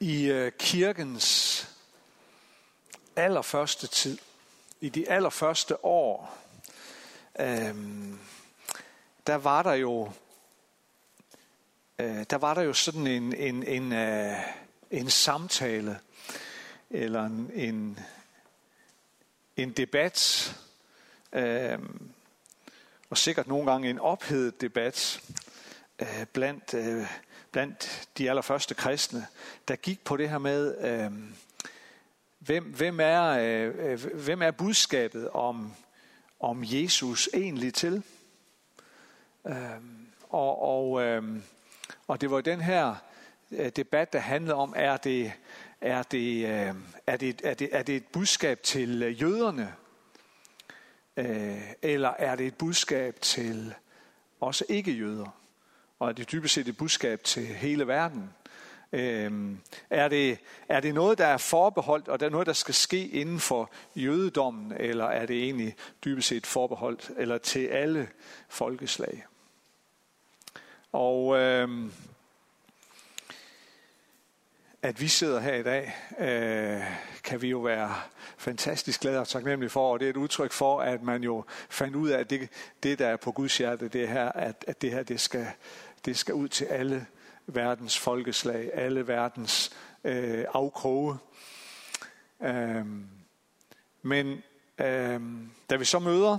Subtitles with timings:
[0.00, 1.68] I øh, kirkens
[3.16, 4.18] allerførste tid,
[4.80, 6.38] i de allerførste år,
[7.40, 8.18] øhm,
[9.26, 10.12] der var der jo
[12.00, 14.36] øh, der var der jo sådan en, en, en, øh,
[14.90, 15.98] en samtale,
[16.90, 17.98] eller en, en,
[19.56, 20.52] en debat,
[21.32, 21.78] øh,
[23.10, 25.20] og sikkert nogle gange en ophedet debat
[25.98, 27.06] øh, blandt, øh,
[27.52, 29.26] blandt de allerførste kristne,
[29.68, 31.12] der gik på det her med, øh,
[32.38, 35.72] hvem, hvem, er, øh, øh, hvem er budskabet om,
[36.40, 38.02] om Jesus egentlig til?
[39.46, 39.54] Øh,
[40.28, 41.22] og og, øh,
[42.06, 42.94] og det var den her
[43.50, 45.32] øh, debat, der handlede om, er det,
[45.80, 46.74] er det, øh,
[47.06, 49.66] er det, er det, er det et budskab til øh.
[51.16, 53.74] øh eller er det et budskab til
[54.40, 55.39] også ikke-jøder?
[56.00, 58.30] Og er det dybest set et budskab til hele verden?
[58.92, 62.74] Øhm, er, det, er det noget, der er forbeholdt, og det er noget, der skal
[62.74, 68.08] ske inden for jødedommen, eller er det egentlig dybest set forbeholdt eller til alle
[68.48, 69.26] folkeslag?
[70.92, 71.92] Og øhm,
[74.82, 76.82] at vi sidder her i dag, øh,
[77.24, 77.94] kan vi jo være
[78.38, 81.96] fantastisk glade og taknemmelige for, og det er et udtryk for, at man jo fandt
[81.96, 82.48] ud af, at det,
[82.82, 85.46] det der er på Guds hjerte, det her, at, at det her, det skal,
[86.04, 87.06] det skal ud til alle
[87.46, 91.18] verdens folkeslag, alle verdens øh, afkroge.
[92.42, 93.06] Øhm,
[94.02, 94.42] men
[94.78, 96.38] øhm, da vi så møder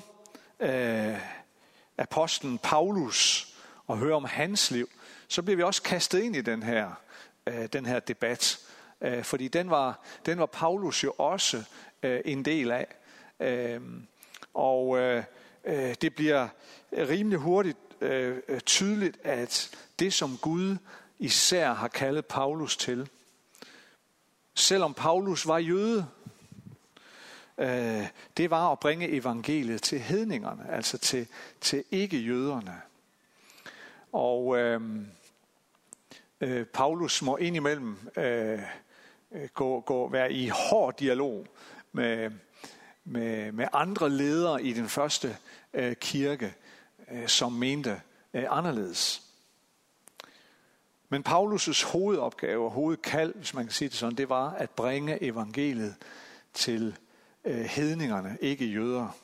[0.60, 1.18] øh,
[1.98, 3.54] apostlen Paulus
[3.88, 4.90] og hører om hans liv,
[5.28, 6.92] så bliver vi også kastet ind i den her
[7.48, 8.60] øh, den her debat.
[9.02, 11.64] Øh, fordi den var, den var Paulus jo også
[12.04, 12.88] øh, en del af.
[13.40, 14.02] Øhm, øh,
[14.54, 16.48] og øh, det bliver
[16.94, 19.70] rimelig hurtigt Øh, øh, tydeligt, at
[20.00, 20.78] det som Gud
[21.20, 23.10] især har kaldet Paulus til,
[24.56, 26.08] selvom Paulus var jøde,
[27.58, 28.08] øh,
[28.38, 31.28] det var at bringe evangeliet til hedningerne, altså til,
[31.62, 32.82] til ikke-jøderne.
[34.12, 34.82] Og øh,
[36.42, 38.60] øh, Paulus må indimellem øh,
[39.32, 41.48] øh gå, gå, være i hård dialog
[41.92, 42.32] med,
[43.04, 45.38] med, med andre ledere i den første
[45.74, 46.54] øh, kirke,
[47.12, 48.02] Øh, som mente
[48.34, 49.22] øh, anderledes.
[51.10, 55.24] Men Paulus' hovedopgave og hovedkald, hvis man kan sige det sådan, det var at bringe
[55.24, 55.96] evangeliet
[56.54, 56.98] til
[57.46, 59.18] øh, hedningerne, ikke jøder.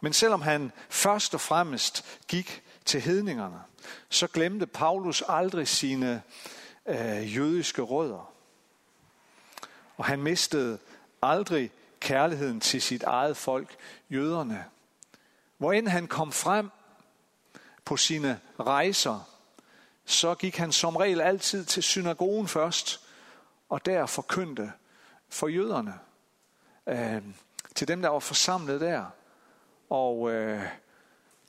[0.00, 3.60] Men selvom han først og fremmest gik til hedningerne,
[4.08, 6.22] så glemte Paulus aldrig sine
[6.86, 8.32] øh, jødiske rødder.
[9.96, 10.78] Og han mistede
[11.22, 13.76] aldrig kærligheden til sit eget folk,
[14.10, 14.64] jøderne.
[15.58, 16.70] Hvor end han kom frem
[17.84, 19.30] på sine rejser,
[20.04, 23.06] så gik han som regel altid til synagogen først,
[23.68, 24.72] og der forkyndte
[25.28, 25.94] for jøderne.
[26.86, 27.22] Øh,
[27.74, 29.04] til dem, der var forsamlet der.
[29.90, 30.62] Og øh,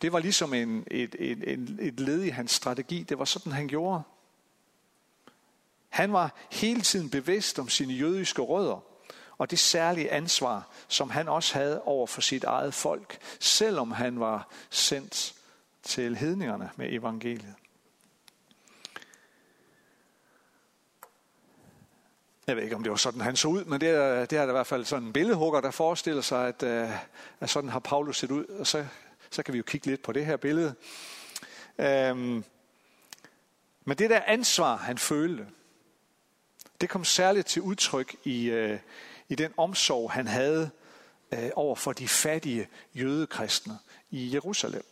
[0.01, 3.03] det var ligesom en, et, et, et, et led i hans strategi.
[3.03, 4.01] Det var sådan, han gjorde.
[5.89, 8.83] Han var hele tiden bevidst om sine jødiske rødder,
[9.37, 14.19] og det særlige ansvar, som han også havde over for sit eget folk, selvom han
[14.19, 15.33] var sendt
[15.83, 17.53] til hedningerne med evangeliet.
[22.47, 24.41] Jeg ved ikke, om det var sådan, han så ud, men det er, det er
[24.41, 26.89] der i hvert fald sådan en billedhugger, der forestiller sig, at, øh,
[27.39, 28.45] at sådan har Paulus set ud.
[28.45, 28.85] Og så
[29.35, 30.75] så kan vi jo kigge lidt på det her billede.
[31.79, 32.43] Øhm,
[33.85, 35.47] men det der ansvar, han følte,
[36.81, 38.79] det kom særligt til udtryk i, øh,
[39.29, 40.71] i den omsorg, han havde
[41.31, 44.85] øh, over for de fattige jødekristne i Jerusalem.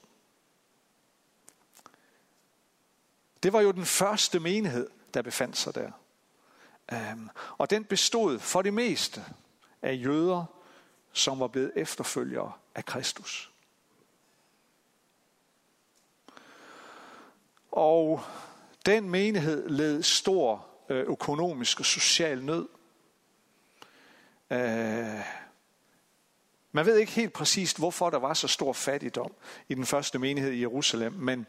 [3.43, 5.91] Det var jo den første menighed, der befandt sig der.
[6.91, 9.25] Øhm, og den bestod for det meste
[9.81, 10.45] af jøder,
[11.13, 13.51] som var blevet efterfølgere af Kristus.
[17.71, 18.21] Og
[18.85, 22.67] den menighed led stor øh, økonomisk og social nød.
[24.53, 25.19] Øh,
[26.71, 29.31] man ved ikke helt præcist, hvorfor der var så stor fattigdom
[29.67, 31.45] i den første menighed i Jerusalem, men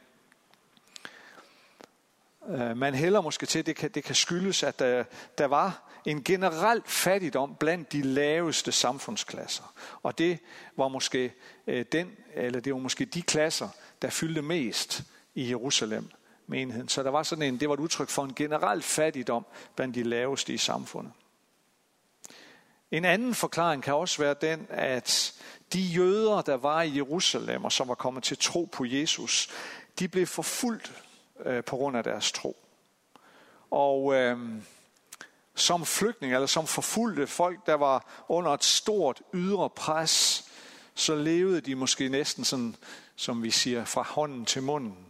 [2.48, 5.04] øh, man hælder måske til, at det kan, det kan skyldes, at der,
[5.38, 9.74] der var en generel fattigdom blandt de laveste samfundsklasser.
[10.02, 10.38] Og det
[10.76, 11.32] var måske
[11.66, 13.68] øh, den, eller det var måske de klasser,
[14.02, 15.02] der fyldte mest
[15.34, 16.10] i Jerusalem
[16.46, 16.88] menigheden.
[16.88, 19.46] Så der var sådan en, det var et udtryk for en generel fattigdom
[19.76, 21.12] blandt de laveste i samfundet.
[22.90, 25.34] En anden forklaring kan også være den, at
[25.72, 29.50] de jøder, der var i Jerusalem og som var kommet til tro på Jesus,
[29.98, 31.02] de blev forfulgt
[31.44, 32.56] øh, på grund af deres tro.
[33.70, 34.38] Og øh,
[35.54, 40.44] som flygtning eller som forfulgte folk, der var under et stort ydre pres,
[40.94, 42.76] så levede de måske næsten sådan,
[43.16, 45.06] som vi siger, fra hånden til munden.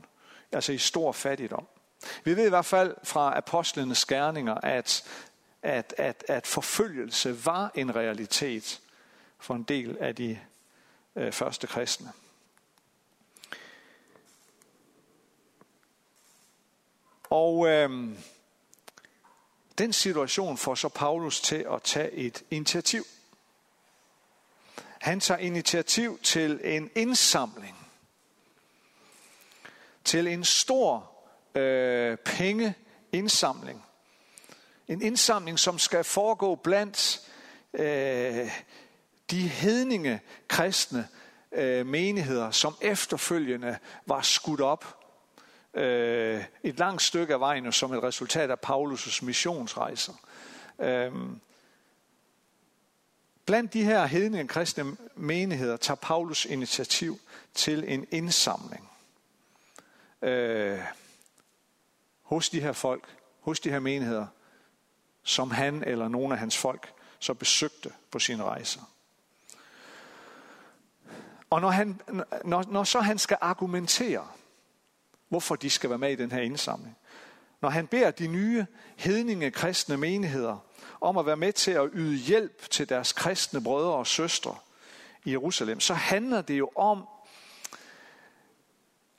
[0.53, 1.67] Altså i stor fattigdom.
[2.25, 5.05] Vi ved i hvert fald fra apostlenes gerninger, at,
[5.65, 8.81] at, at, at forfølgelse var en realitet
[9.39, 10.41] for en del af de
[11.17, 12.13] øh, første kristne.
[17.31, 18.09] Og øh,
[19.79, 23.05] den situation får så Paulus til at tage et initiativ.
[25.01, 27.77] Han tager initiativ til en indsamling.
[30.05, 31.13] Til en stor
[31.55, 33.85] øh, pengeindsamling.
[34.89, 37.21] En indsamling, som skal foregå blandt
[37.75, 38.51] øh,
[39.31, 41.09] de hedninge kristne
[41.53, 45.05] øh, menigheder, som efterfølgende var skudt op
[45.75, 50.13] øh, et langt stykke af vejen som et resultat af Paulus' missionsrejser.
[50.79, 51.13] Øh,
[53.47, 57.21] blandt de her hedninge kristne menigheder tager Paulus initiativ
[57.55, 58.91] til en indsamling.
[60.23, 60.79] Øh,
[62.23, 64.27] hos de her folk, hos de her menigheder,
[65.25, 68.81] som han eller nogle af hans folk så besøgte på sine rejser.
[71.50, 72.00] Og når, han,
[72.44, 74.29] når, når så han skal argumentere,
[75.29, 76.97] hvorfor de skal være med i den her indsamling,
[77.61, 78.67] når han beder de nye
[78.97, 80.59] hedninge kristne menigheder
[81.00, 84.56] om at være med til at yde hjælp til deres kristne brødre og søstre
[85.25, 87.09] i Jerusalem, så handler det jo om,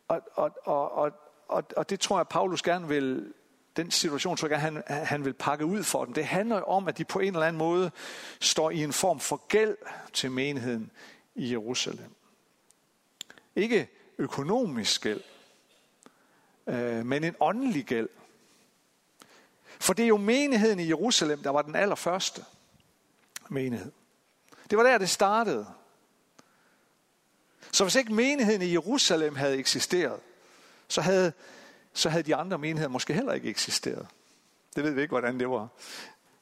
[0.08, 1.12] og, og, og, og,
[1.48, 3.34] og, og det tror jeg, Paulus gerne vil,
[3.78, 6.14] den situation tror jeg, han, han vil pakke ud for dem.
[6.14, 7.92] Det handler om, at de på en eller anden måde
[8.40, 9.78] står i en form for gæld
[10.14, 10.92] til menigheden
[11.36, 12.16] i Jerusalem.
[13.56, 13.88] Ikke
[14.18, 15.22] økonomisk gæld,
[16.68, 18.10] øh, men en åndelig gæld.
[19.80, 22.46] For det er jo menigheden i Jerusalem, der var den allerførste
[23.50, 23.92] menighed.
[24.70, 25.68] Det var der, det startede.
[27.72, 30.20] Så hvis ikke menigheden i Jerusalem havde eksisteret,
[30.88, 31.34] så havde,
[31.96, 34.08] så havde de andre menigheder måske heller ikke eksisteret.
[34.76, 35.68] Det ved vi ikke, hvordan det var,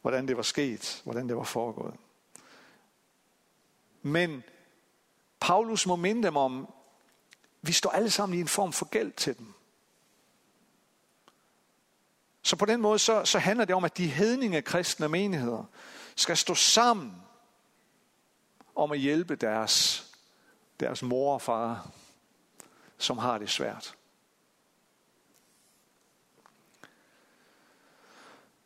[0.02, 1.94] hvordan det var sket, hvordan det var foregået.
[4.02, 4.44] Men
[5.40, 6.74] Paulus må minde dem om,
[7.62, 9.54] vi står alle sammen i en form for gæld til dem.
[12.42, 15.64] Så på den måde så, så handler det om, at de hedninge kristne menigheder
[16.16, 17.16] skal stå sammen
[18.76, 20.06] om at hjælpe deres,
[20.80, 21.92] deres mor og far,
[22.98, 23.96] som har det svært.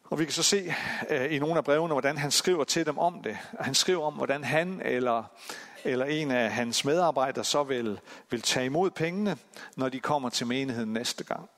[0.09, 0.73] Og vi kan så se
[1.09, 3.37] øh, i nogle af brevene, hvordan han skriver til dem om det.
[3.59, 5.23] Han skriver om, hvordan han eller,
[5.83, 7.99] eller en af hans medarbejdere så vil,
[8.29, 9.37] vil tage imod pengene,
[9.75, 11.49] når de kommer til menigheden næste gang.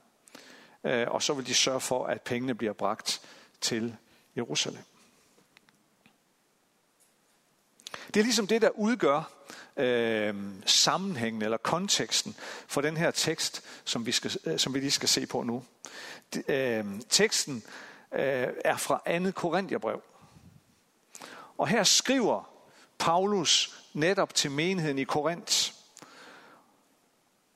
[0.83, 3.21] Øh, og så vil de sørge for, at pengene bliver bragt
[3.61, 3.95] til
[4.37, 4.83] Jerusalem.
[8.13, 9.31] Det er ligesom det, der udgør
[9.77, 10.35] øh,
[10.65, 12.35] sammenhængen eller konteksten
[12.67, 15.63] for den her tekst, som vi, skal, øh, som vi lige skal se på nu.
[16.47, 20.01] Øh, teksten øh, Øh, er fra andet Korintherbrev.
[21.57, 22.49] Og her skriver
[22.97, 25.71] Paulus netop til menigheden i Korinth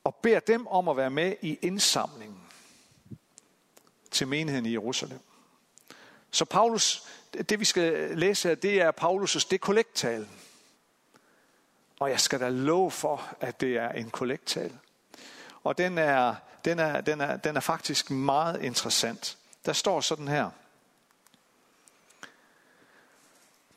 [0.04, 2.40] og beder dem om at være med i indsamlingen
[4.12, 5.20] til menigheden i Jerusalem.
[6.32, 7.04] Så Paulus,
[7.50, 10.28] det vi skal læse her, det er Paulus' det.
[12.00, 14.78] Og jeg skal da love for, at det er en kollektal.
[15.64, 19.38] Og den er, den er, den er, den er faktisk meget interessant.
[19.66, 20.50] Der står sådan her.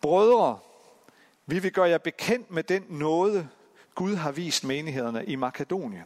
[0.01, 0.59] Brødre,
[1.47, 3.49] vi vil gøre jer bekendt med den nåde,
[3.95, 6.05] Gud har vist menighederne i Makedonien.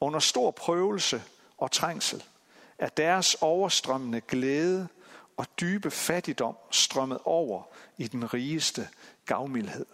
[0.00, 1.22] Under stor prøvelse
[1.58, 2.24] og trængsel
[2.78, 4.88] er deres overstrømmende glæde
[5.36, 7.62] og dybe fattigdom strømmet over
[7.96, 8.88] i den rigeste
[9.26, 9.86] gavmildhed.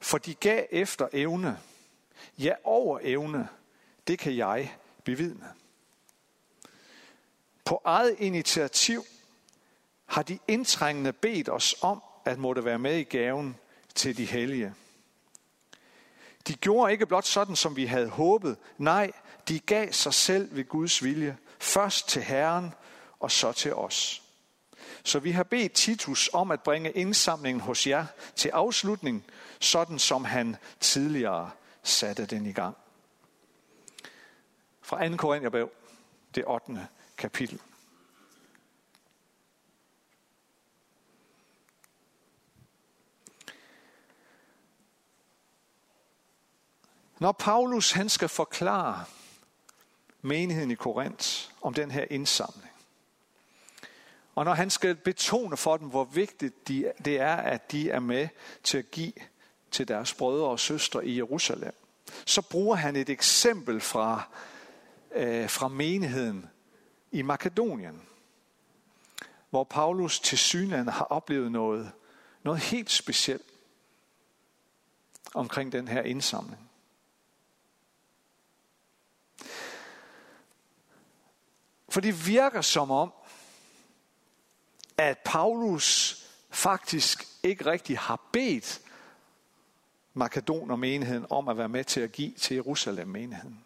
[0.00, 1.60] For de gav efter evne,
[2.38, 3.48] ja over evne,
[4.06, 5.54] det kan jeg bevidne.
[7.64, 9.04] På eget initiativ
[10.06, 13.56] har de indtrængende bedt os om at måtte være med i gaven
[13.94, 14.74] til de hellige.
[16.48, 18.56] De gjorde ikke blot sådan, som vi havde håbet.
[18.78, 19.12] Nej,
[19.48, 21.36] de gav sig selv ved Guds vilje.
[21.58, 22.74] Først til Herren,
[23.20, 24.22] og så til os.
[25.04, 29.24] Så vi har bedt Titus om at bringe indsamlingen hos jer til afslutning,
[29.60, 31.50] sådan som han tidligere
[31.82, 32.76] satte den i gang.
[34.82, 35.16] Fra 2.
[35.16, 35.70] Korintherbrev,
[36.34, 36.88] det 8
[37.20, 37.60] kapitel.
[47.18, 49.04] Når Paulus han skal forklare
[50.22, 52.70] menigheden i Korinth om den her indsamling,
[54.34, 58.00] Og når han skal betone for dem, hvor vigtigt de, det er, at de er
[58.00, 58.28] med
[58.62, 59.12] til at give
[59.70, 61.74] til deres brødre og søstre i Jerusalem,
[62.26, 64.22] så bruger han et eksempel fra,
[65.14, 66.50] øh, fra menigheden
[67.10, 68.02] i Makedonien,
[69.50, 71.92] hvor Paulus til synland har oplevet noget,
[72.42, 73.46] noget helt specielt
[75.34, 76.70] omkring den her indsamling.
[81.88, 83.12] For det virker som om,
[84.96, 86.16] at Paulus
[86.50, 88.80] faktisk ikke rigtig har bedt
[90.14, 93.64] Makedoner menigheden om at være med til at give til Jerusalem menigheden.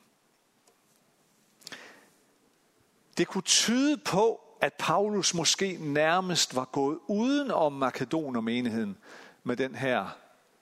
[3.16, 8.98] Det kunne tyde på, at Paulus måske nærmest var gået uden om Makedonermenigheden
[9.42, 10.18] med, den her,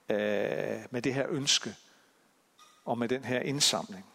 [0.09, 1.75] øh, med det her ønske
[2.85, 4.06] og med den her indsamling.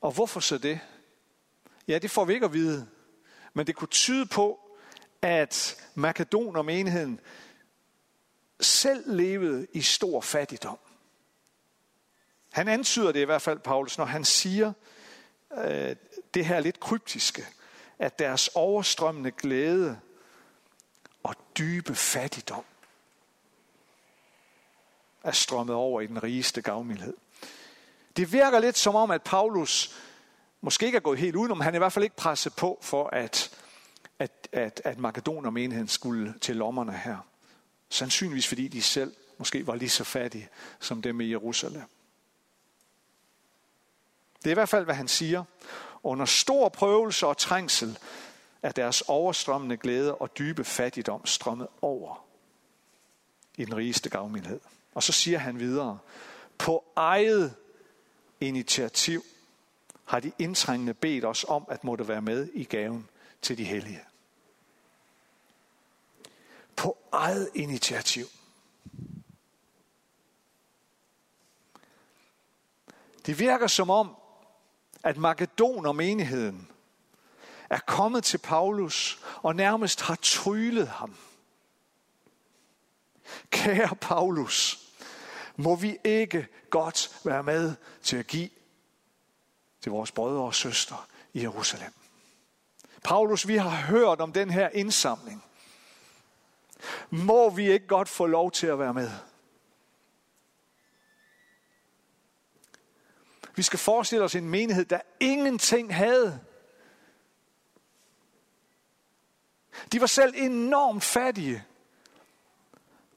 [0.00, 0.80] Og hvorfor så det?
[1.88, 2.88] Ja, det får vi ikke at vide.
[3.54, 4.60] Men det kunne tyde på,
[5.22, 7.20] at Makedonermenigheden
[8.60, 10.78] selv levede i stor fattigdom.
[12.52, 14.72] Han antyder det i hvert fald, Paulus, når han siger
[15.58, 15.96] øh,
[16.34, 17.46] det her lidt kryptiske,
[17.98, 20.00] at deres overstrømmende glæde
[21.22, 22.64] og dybe fattigdom
[25.24, 27.14] er strømmet over i den rigeste gavmildhed.
[28.16, 29.96] Det virker lidt som om, at Paulus
[30.60, 33.06] måske ikke er gået helt udenom, han er i hvert fald ikke presset på for,
[33.06, 33.50] at,
[34.18, 37.16] at, at, at Makedon og menigheden skulle til lommerne her.
[37.88, 40.48] Sandsynligvis fordi de selv måske var lige så fattige
[40.80, 41.82] som dem i Jerusalem.
[44.44, 45.44] Det er i hvert fald, hvad han siger.
[46.02, 47.98] Under stor prøvelse og trængsel
[48.62, 52.24] er deres overstrømmende glæde og dybe fattigdom strømmet over
[53.56, 54.60] i den rigeste gavmildhed.
[54.94, 55.98] Og så siger han videre,
[56.58, 57.54] på eget
[58.40, 59.24] initiativ
[60.04, 63.08] har de indtrængende bedt os om at måtte være med i gaven
[63.42, 64.04] til de hellige.
[66.76, 68.26] På eget initiativ.
[73.26, 74.16] Det virker som om,
[75.02, 76.68] at Makedoner-menigheden
[77.70, 81.16] er kommet til Paulus og nærmest har tryllet ham.
[83.50, 84.78] Kære Paulus,
[85.56, 88.50] må vi ikke godt være med til at give
[89.80, 90.96] til vores brødre og søstre
[91.32, 91.92] i Jerusalem.
[93.04, 95.44] Paulus, vi har hørt om den her indsamling.
[97.10, 99.10] Må vi ikke godt få lov til at være med?
[103.54, 106.40] Vi skal forestille os en menighed, der ingenting havde.
[109.92, 111.64] De var selv enormt fattige.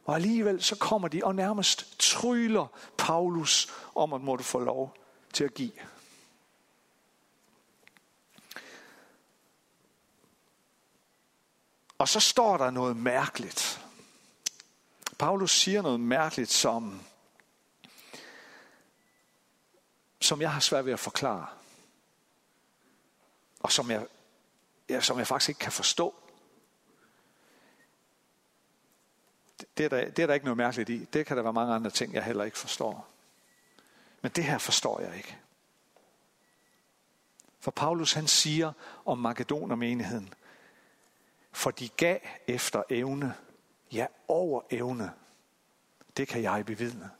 [0.05, 4.97] Og alligevel så kommer de og nærmest tryller Paulus om at måtte få lov
[5.33, 5.71] til at give.
[11.97, 13.85] Og så står der noget mærkeligt.
[15.19, 17.01] Paulus siger noget mærkeligt, som,
[20.25, 21.47] som jeg har svært ved at forklare.
[23.59, 24.07] Og som jeg,
[24.89, 26.15] ja, som jeg faktisk ikke kan forstå.
[29.77, 31.05] Det er, der, det er der ikke noget mærkeligt i.
[31.05, 33.07] Det kan der være mange andre ting, jeg heller ikke forstår.
[34.21, 35.37] Men det her forstår jeg ikke.
[37.59, 38.73] For Paulus han siger
[39.05, 40.33] om Makedonermenigheden,
[41.51, 43.35] for de gav efter evne,
[43.91, 45.13] ja over evne.
[46.17, 47.11] Det kan jeg bevidne.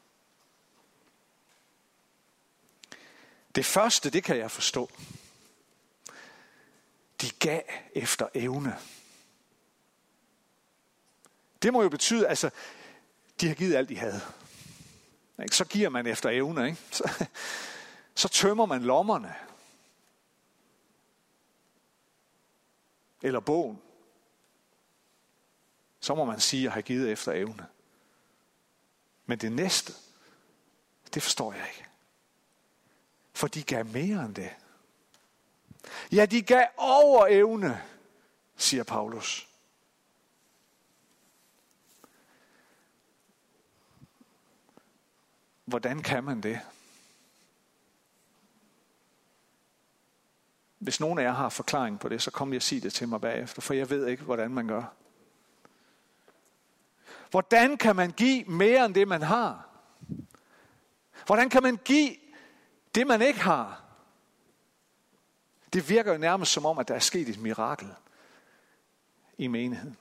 [3.55, 4.89] Det første, det kan jeg forstå.
[7.21, 7.61] De gav
[7.93, 8.77] efter evne.
[11.61, 12.49] Det må jo betyde, altså,
[13.41, 14.21] de har givet alt, de havde.
[15.51, 16.81] Så giver man efter evne, ikke?
[16.91, 17.25] Så,
[18.15, 19.35] så tømmer man lommerne.
[23.21, 23.81] Eller bogen.
[25.99, 27.67] Så må man sige at have givet efter evne.
[29.25, 29.93] Men det næste,
[31.13, 31.85] det forstår jeg ikke.
[33.35, 34.55] For de gav mere end det.
[36.11, 37.81] Ja, de gav over evne,
[38.55, 39.47] siger Paulus.
[45.65, 46.59] Hvordan kan man det?
[50.79, 53.07] Hvis nogen af jer har forklaring på det, så kom lige og sig det til
[53.07, 54.83] mig bagefter, for jeg ved ikke, hvordan man gør.
[57.29, 59.69] Hvordan kan man give mere end det, man har?
[61.25, 62.15] Hvordan kan man give
[62.95, 63.83] det, man ikke har?
[65.73, 67.95] Det virker jo nærmest som om, at der er sket et mirakel
[69.37, 69.97] i menigheden.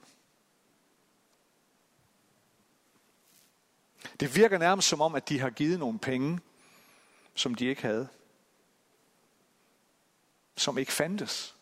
[4.21, 6.41] Det virker nærmest som om, at de har givet nogle penge,
[7.35, 8.09] som de ikke havde.
[10.57, 11.57] som ikke fandtes.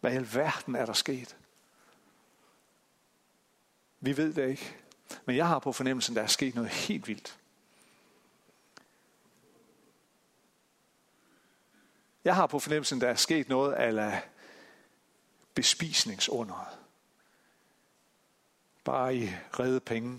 [0.00, 1.36] Hvad i alverden er der sket?
[4.00, 4.76] Vi ved det ikke.
[5.24, 7.39] Men jeg har på fornemmelsen, at der er sket noget helt vildt.
[12.24, 14.22] Jeg har på fornemmelsen, at der er sket noget af
[15.54, 16.78] bespisningsunderet.
[18.84, 20.18] Bare i redde penge.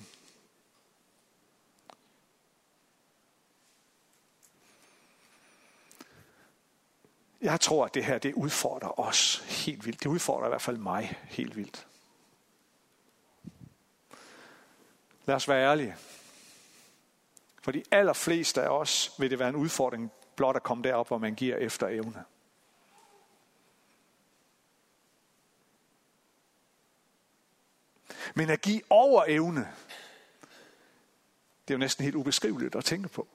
[7.42, 10.04] Jeg tror, at det her det udfordrer os helt vildt.
[10.04, 11.88] Det udfordrer i hvert fald mig helt vildt.
[15.26, 15.96] Lad os være ærlige.
[17.64, 21.18] For de allerfleste af os vil det være en udfordring blot at komme derop, hvor
[21.18, 22.24] man giver efter evne.
[28.36, 29.60] Men at give over evne,
[31.68, 33.28] det er jo næsten helt ubeskriveligt at tænke på.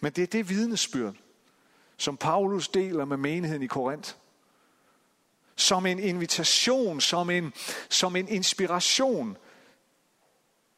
[0.00, 1.14] Men det er det vidnesbyrd,
[1.96, 4.14] som Paulus deler med menigheden i Korinth.
[5.56, 7.52] Som en invitation, som en,
[7.88, 9.36] som en inspiration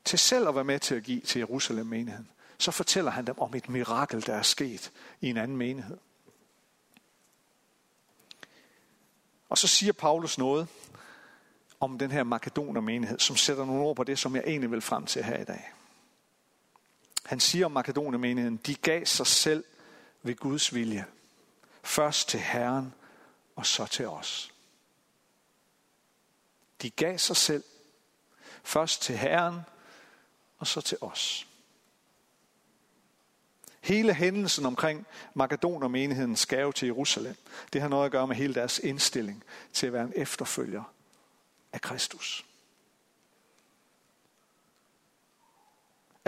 [0.04, 2.30] til selv at være med til at give til Jerusalem menigheden.
[2.58, 5.98] Så fortæller han dem om et mirakel, der er sket i en anden menighed.
[9.48, 10.68] Og så siger Paulus noget
[11.80, 14.80] om den her makedoner menighed, som sætter nogle ord på det, som jeg egentlig vil
[14.80, 15.72] frem til her i dag.
[17.24, 19.64] Han siger om makedoner menigheden, de gav sig selv
[20.22, 21.06] ved Guds vilje.
[21.82, 22.94] Først til Herren,
[23.56, 24.52] og så til os.
[26.82, 27.64] De gav sig selv.
[28.62, 29.60] Først til Herren,
[30.58, 31.47] og så til os.
[33.80, 37.36] Hele hændelsen omkring Makedoner-menighedens jo til Jerusalem,
[37.72, 40.82] det har noget at gøre med hele deres indstilling til at være en efterfølger
[41.72, 42.44] af Kristus.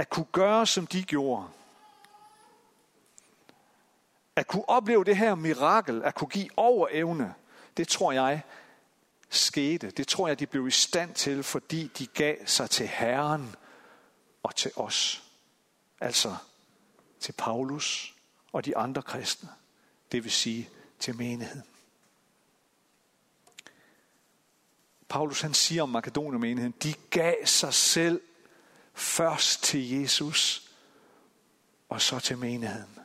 [0.00, 1.48] at kunne gøre, som de gjorde.
[4.36, 7.34] At kunne opleve det her mirakel, at kunne give over evne,
[7.76, 8.42] det tror jeg
[9.28, 9.90] skete.
[9.90, 13.54] Det tror jeg, de blev i stand til, fordi de gav sig til Herren
[14.42, 15.22] og til os.
[16.00, 16.36] Altså
[17.20, 18.14] til Paulus
[18.52, 19.48] og de andre kristne.
[20.12, 21.66] Det vil sige til menigheden.
[25.08, 28.20] Paulus han siger om Makedonien-menigheden, de gav sig selv
[29.00, 30.70] Først til Jesus,
[31.88, 32.98] og så til menigheden.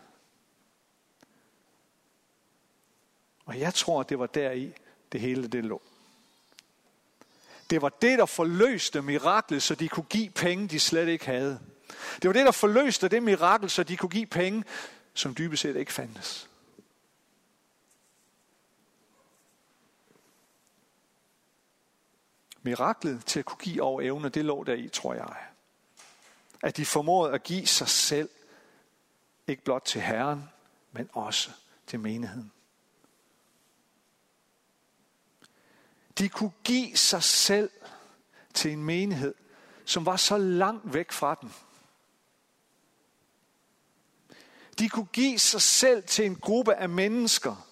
[3.46, 4.74] Og jeg tror, det var deri,
[5.12, 5.82] det hele det lå.
[7.70, 11.60] Det var det, der forløste miraklet, så de kunne give penge, de slet ikke havde.
[12.22, 14.64] Det var det, der forløste det mirakel, så de kunne give penge,
[15.14, 16.50] som dybest set ikke fandtes.
[22.62, 25.36] Miraklet til at kunne give over evne, det lå der i, tror jeg
[26.66, 28.30] at de formåede at give sig selv,
[29.48, 30.50] ikke blot til Herren,
[30.92, 31.52] men også
[31.88, 32.52] til menigheden.
[36.18, 37.70] De kunne give sig selv
[38.54, 39.34] til en menighed,
[39.86, 41.54] som var så langt væk fra den.
[44.80, 47.68] De kunne give sig selv til en gruppe af mennesker,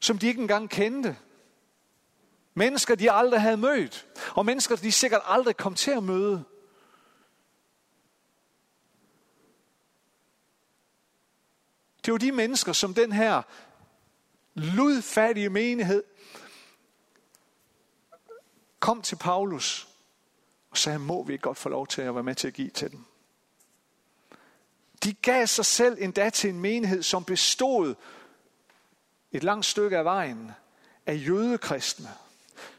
[0.00, 1.16] som de ikke engang kendte.
[2.54, 4.06] Mennesker, de aldrig havde mødt.
[4.34, 6.44] Og mennesker, de sikkert aldrig kom til at møde.
[12.04, 13.42] Det var de mennesker, som den her
[14.54, 16.02] ludfattige menighed
[18.80, 19.88] kom til Paulus
[20.70, 22.70] og sagde, må vi ikke godt få lov til at være med til at give
[22.70, 23.04] til dem.
[25.04, 27.94] De gav sig selv endda til en menighed, som bestod
[29.32, 30.50] et langt stykke af vejen
[31.06, 32.08] af jødekristne,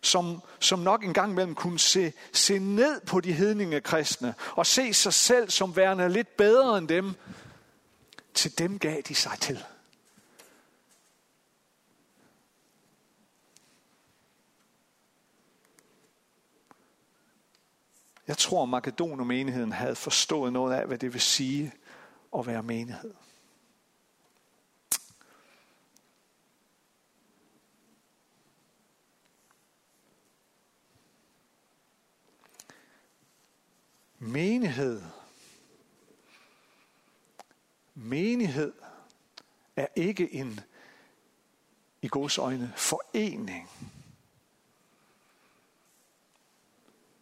[0.01, 4.93] som, som nok engang imellem kunne se, se ned på de hedninge kristne og se
[4.93, 7.15] sig selv som værende lidt bedre end dem,
[8.33, 9.63] til dem gav de sig til.
[18.27, 21.73] Jeg tror, at Makedonermenigheden havde forstået noget af, hvad det vil sige
[22.39, 23.13] at være menighed.
[34.19, 35.01] Menighed
[37.99, 38.73] Menighed
[39.75, 40.59] er ikke en,
[42.01, 43.69] i gods øjne, forening,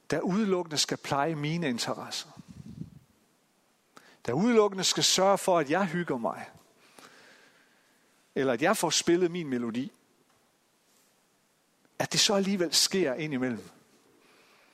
[0.09, 2.34] der udelukkende skal pleje mine interesser.
[4.25, 6.49] Der udelukkende skal sørge for, at jeg hygger mig.
[8.35, 9.91] Eller at jeg får spillet min melodi.
[11.99, 13.69] At det så alligevel sker indimellem.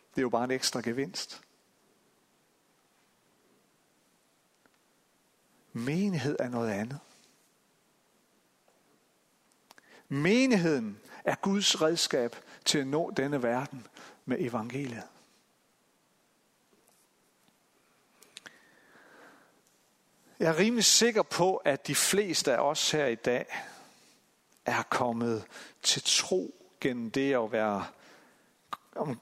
[0.10, 1.42] Det er jo bare en ekstra gevinst.
[5.74, 7.00] Menighed er noget andet.
[10.08, 12.36] Menigheden er Guds redskab
[12.66, 13.88] til at nå denne verden
[14.26, 15.08] med evangeliet.
[20.42, 23.46] Jeg er rimelig sikker på, at de fleste af os her i dag
[24.66, 25.46] er kommet
[25.82, 27.86] til tro gennem det at være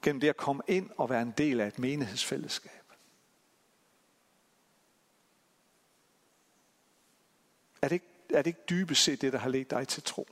[0.02, 2.82] gennem det at komme ind og være en del af et menighedsfællesskab.
[7.82, 10.28] Er det ikke, er det ikke dybest set det, der har ledt dig til tro?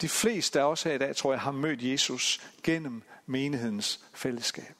[0.00, 4.74] De fleste af os her i dag, tror jeg, har mødt Jesus gennem menighedens fællesskab.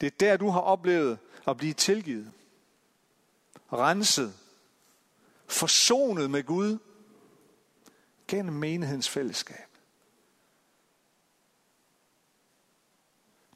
[0.00, 2.32] Det er der, du har oplevet at blive tilgivet,
[3.72, 4.34] renset,
[5.46, 6.78] forsonet med Gud
[8.28, 9.66] gennem menighedens fællesskab.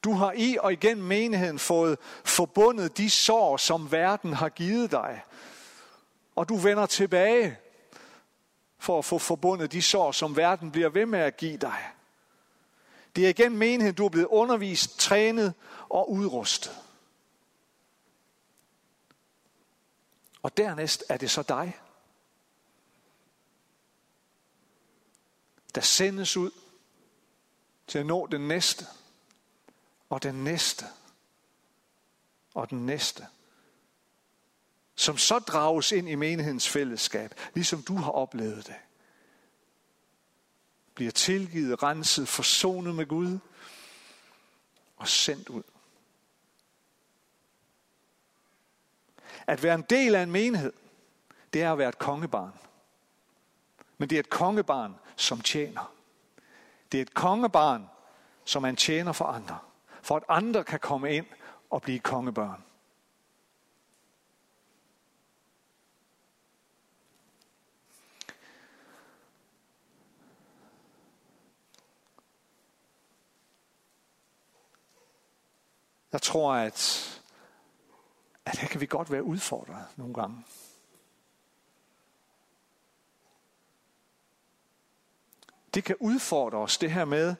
[0.05, 5.23] Du har i og igennem menigheden fået forbundet de sår, som verden har givet dig.
[6.37, 7.59] Og du vender tilbage
[8.81, 11.91] for at få forbundet de sår, som verden bliver ved med at give dig.
[13.17, 15.55] Det er igennem menigheden, du er blevet undervist, trænet
[15.89, 16.77] og udrustet.
[20.43, 21.81] Og dernæst er det så dig,
[25.75, 26.51] der sendes ud
[27.87, 28.87] til at nå den næste,
[30.09, 30.85] og den næste,
[32.55, 33.27] og den næste,
[35.01, 38.75] som så drages ind i menighedens fællesskab, ligesom du har oplevet det.
[40.95, 43.39] Bliver tilgivet, renset, forsonet med Gud
[44.97, 45.63] og sendt ud.
[49.47, 50.73] At være en del af en menighed,
[51.53, 52.53] det er at være et kongebarn.
[53.99, 55.95] Men det er et kongebarn, som tjener.
[56.93, 57.89] Det er et kongebarn,
[58.45, 59.59] som man tjener for andre.
[60.03, 61.27] For at andre kan komme ind
[61.71, 62.65] og blive kongebørn.
[76.13, 77.07] Jeg tror, at,
[78.45, 80.45] at her kan vi godt være udfordret nogle gange.
[85.75, 87.35] Det kan udfordre os, det her med,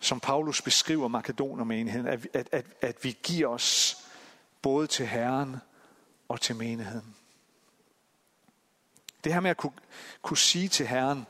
[0.00, 3.96] som Paulus beskriver Makedonermenigheden, at, at, at, at vi giver os
[4.62, 5.56] både til Herren
[6.28, 7.16] og til menigheden.
[9.24, 9.72] Det her med at kunne,
[10.22, 11.26] kunne sige til Herren,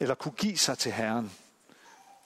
[0.00, 1.32] eller kunne give sig til Herren,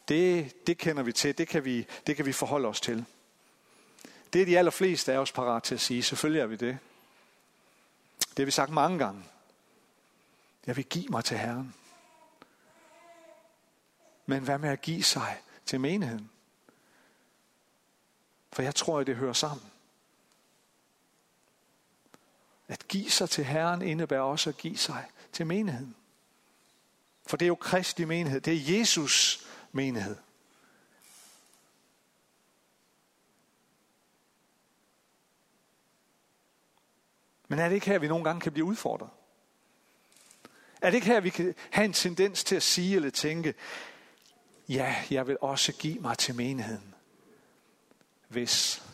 [0.09, 3.05] det, det kender vi til, det kan vi, det kan vi forholde os til.
[4.33, 6.79] Det er de allerfleste af os parat til at sige, selvfølgelig er vi det.
[8.19, 9.25] Det har vi sagt mange gange.
[10.67, 11.75] Jeg vil give mig til Herren.
[14.27, 16.31] Men hvad med at give sig til menigheden?
[18.53, 19.67] For jeg tror, at det hører sammen.
[22.69, 25.97] At give sig til Herren indebærer også at give sig til menigheden.
[27.27, 28.40] For det er jo Kristi menighed.
[28.40, 30.16] Det er Jesus menighed.
[37.48, 39.10] Men er det ikke her, vi nogle gange kan blive udfordret?
[40.82, 43.54] Er det ikke her, vi kan have en tendens til at sige eller tænke,
[44.68, 46.94] ja, jeg vil også give mig til menigheden,
[48.28, 48.84] hvis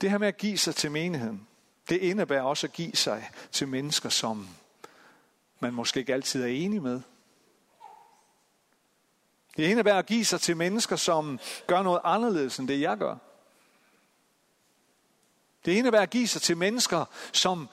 [0.00, 1.47] Det her med at give sig til menigheden,
[1.88, 4.48] det indebærer også at give sig til mennesker, som
[5.60, 7.00] man måske ikke altid er enig med.
[9.56, 13.16] Det indebærer at give sig til mennesker, som gør noget anderledes end det, jeg gør.
[15.64, 17.68] Det indebærer at give sig til mennesker, som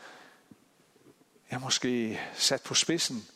[1.51, 3.27] jeg måske sat på spidsen,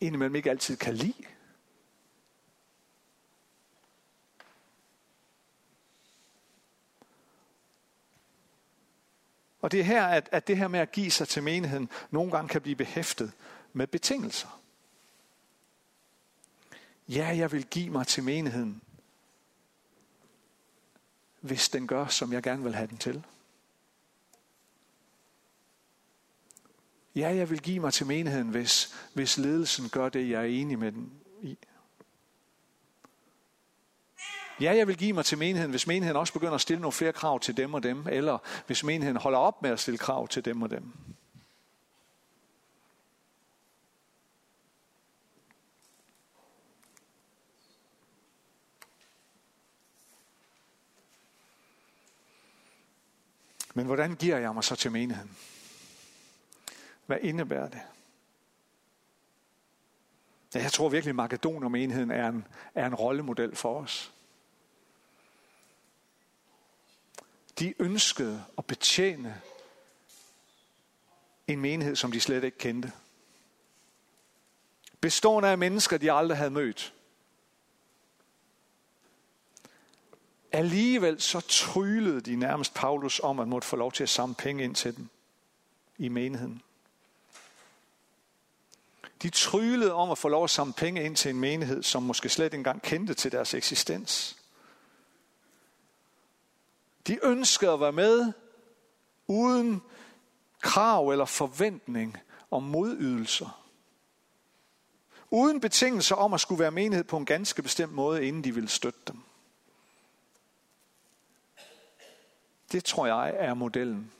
[0.00, 1.24] indimellem ikke altid kan lide.
[9.62, 12.30] Og det er her, at, at det her med at give sig til menigheden nogle
[12.30, 13.32] gange kan blive behæftet
[13.72, 14.60] med betingelser.
[17.08, 18.82] Ja, jeg vil give mig til menigheden,
[21.40, 23.24] hvis den gør, som jeg gerne vil have den til.
[27.14, 30.78] Ja, jeg vil give mig til menigheden, hvis, hvis ledelsen gør det, jeg er enig
[30.78, 31.58] med den i.
[34.60, 37.12] Ja, jeg vil give mig til menigheden, hvis menigheden også begynder at stille nogle flere
[37.12, 40.44] krav til dem og dem, eller hvis menigheden holder op med at stille krav til
[40.44, 40.92] dem og dem.
[53.74, 55.36] Men hvordan giver jeg mig så til menigheden?
[57.06, 57.80] Hvad indebærer det?
[60.54, 64.12] Ja, jeg tror virkelig, at Makedoner-menigheden er en, er en rollemodel for os.
[67.62, 69.40] De ønskede at betjene
[71.46, 72.92] en menighed, som de slet ikke kendte.
[75.00, 76.94] Bestående af mennesker, de aldrig havde mødt.
[80.52, 84.64] Alligevel så tryllede de nærmest Paulus om, at måtte få lov til at samle penge
[84.64, 85.08] ind til dem
[85.98, 86.62] i menigheden.
[89.22, 92.28] De tryllede om at få lov at samle penge ind til en menighed, som måske
[92.28, 94.41] slet ikke engang kendte til deres eksistens.
[97.06, 98.32] De ønskede at være med
[99.26, 99.82] uden
[100.60, 102.16] krav eller forventning
[102.50, 103.62] om modydelser.
[105.30, 108.68] Uden betingelser om at skulle være menighed på en ganske bestemt måde, inden de ville
[108.68, 109.20] støtte dem.
[112.72, 114.12] Det tror jeg er modellen.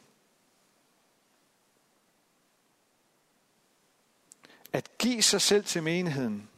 [4.73, 6.49] At give sig selv til menigheden,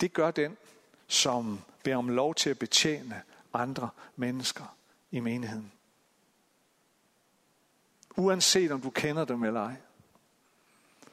[0.00, 0.56] det gør den,
[1.06, 3.22] som beder om lov til at betjene
[3.52, 4.77] andre mennesker
[5.10, 5.72] i menigheden.
[8.16, 9.76] Uanset om du kender dem eller ej.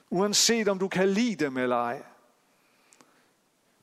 [0.09, 2.03] Uanset om du kan lide dem eller ej.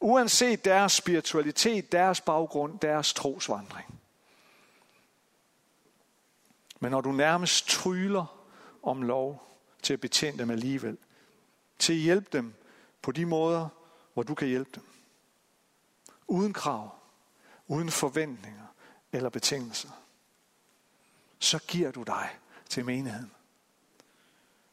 [0.01, 4.01] Uanset deres spiritualitet, deres baggrund, deres trosvandring.
[6.81, 8.48] Men når du nærmest tryller
[8.83, 9.48] om lov
[9.83, 10.98] til at betjene dem alligevel,
[11.79, 12.55] til at hjælpe dem
[13.03, 13.68] på de måder,
[14.14, 14.85] hvor du kan hjælpe dem.
[16.27, 16.94] Uden krav,
[17.66, 18.66] uden forventninger
[19.12, 20.01] eller betingelser.
[21.42, 23.33] Så giver du dig til menigheden.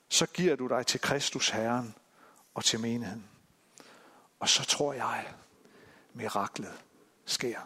[0.09, 1.95] Så giver du dig til Kristus Herren
[2.53, 3.29] og til menigheden.
[4.39, 5.33] Og så tror jeg,
[6.13, 6.81] miraklet
[7.25, 7.59] sker.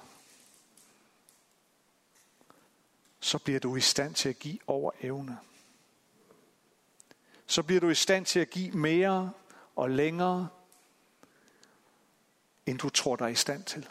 [3.19, 5.39] Så bliver du i stand til at give over evne
[7.53, 9.31] så bliver du i stand til at give mere
[9.75, 10.49] og længere,
[12.65, 13.89] end du tror dig i stand til.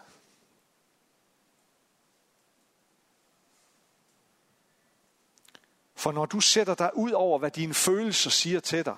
[6.03, 8.97] For når du sætter dig ud over, hvad dine følelser siger til dig,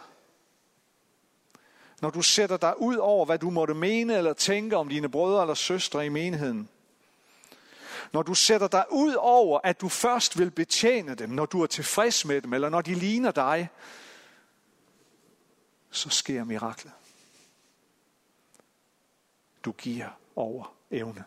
[2.01, 5.43] når du sætter dig ud over, hvad du måtte mene eller tænke om dine brødre
[5.43, 6.69] eller søstre i menigheden,
[8.13, 11.67] når du sætter dig ud over, at du først vil betjene dem, når du er
[11.67, 13.69] tilfreds med dem, eller når de ligner dig,
[15.91, 16.93] så sker miraklet.
[19.65, 21.25] Du giver over evne.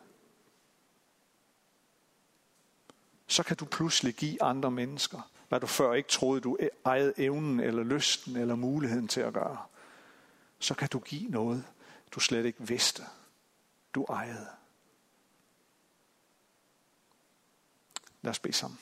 [3.28, 7.14] Så kan du pludselig give andre mennesker, hvad du før ikke troede, du e- ejede
[7.18, 9.58] evnen eller lysten eller muligheden til at gøre.
[10.60, 11.66] Så kan du give noget,
[12.12, 13.04] du slet ikke vidste,
[13.96, 14.48] du ejede.
[18.22, 18.80] Lad os bede sammen.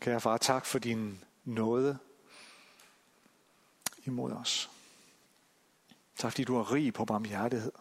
[0.00, 1.98] Kære far, tak for din nåde
[4.04, 4.70] imod os.
[6.16, 7.72] Tak fordi du er rig på barmhjertighed.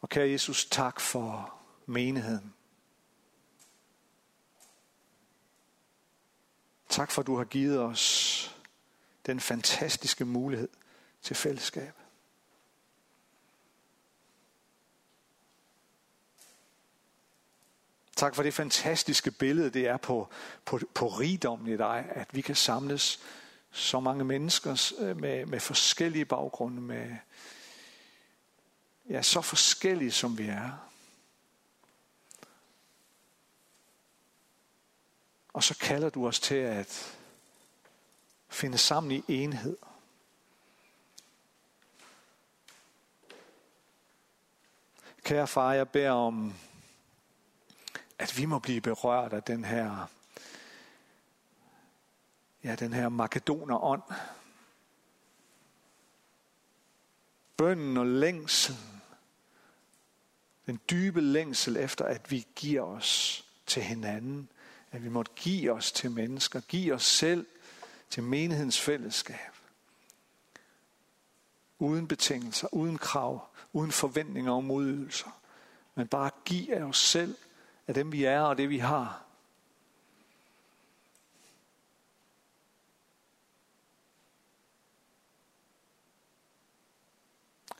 [0.00, 1.54] Og kære Jesus, tak for
[1.86, 2.54] menigheden.
[6.88, 8.56] Tak for, at du har givet os
[9.26, 10.68] den fantastiske mulighed
[11.22, 11.99] til fællesskab.
[18.20, 20.28] Tak for det fantastiske billede, det er på,
[20.64, 23.20] på, på rigdommen i dig, at vi kan samles
[23.70, 27.16] så mange mennesker øh, med, med forskellige baggrunde, med
[29.08, 30.90] ja, så forskellige som vi er.
[35.52, 37.16] Og så kalder du os til at
[38.48, 39.76] finde sammen i enhed.
[45.22, 46.54] Kære far, jeg beder om
[48.20, 50.06] at vi må blive berørt af den her,
[52.64, 54.02] ja, den her makedonerånd.
[57.56, 58.76] Bønden og længsel,
[60.66, 64.48] den dybe længsel efter, at vi giver os til hinanden,
[64.90, 67.46] at vi måtte give os til mennesker, give os selv
[68.10, 69.54] til menighedens fællesskab.
[71.78, 75.40] Uden betingelser, uden krav, uden forventninger og modydelser.
[75.94, 77.36] Men bare give af os selv
[77.90, 79.24] af dem vi er og det vi har.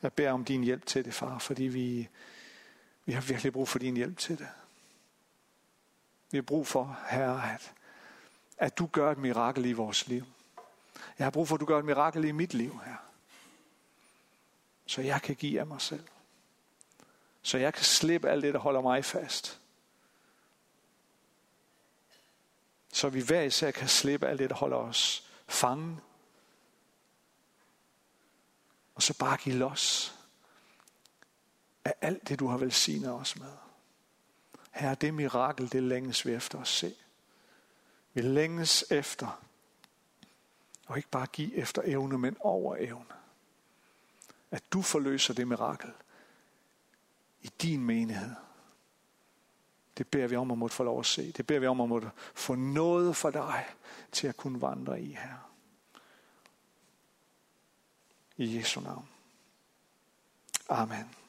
[0.03, 2.09] Jeg beder om din hjælp til det, far, fordi vi,
[3.05, 4.49] vi har virkelig brug for din hjælp til det.
[6.31, 7.73] Vi har brug for, herre, at,
[8.59, 10.25] at du gør et mirakel i vores liv.
[11.19, 12.97] Jeg har brug for, at du gør et mirakel i mit liv her.
[14.87, 16.07] Så jeg kan give af mig selv.
[17.43, 19.60] Så jeg kan slippe alt det, der holder mig fast.
[22.93, 26.01] Så vi hver især kan slippe alt det, der holder os fangen.
[28.95, 30.15] Og så bare give los
[31.85, 33.53] af alt det, du har velsignet os med.
[34.71, 36.95] Her det mirakel, det længes vi efter at se.
[38.13, 39.43] Vi længes efter,
[40.87, 43.15] og ikke bare give efter evne, men over evne.
[44.51, 45.93] At du forløser det mirakel
[47.43, 48.35] i din menighed.
[50.01, 51.33] Det beder vi om at måtte få lov at se.
[51.33, 53.67] Det beder vi om at måtte få noget for dig
[54.13, 55.51] til at kunne vandre i her.
[58.37, 59.09] I Jesu navn.
[60.69, 61.20] Amen.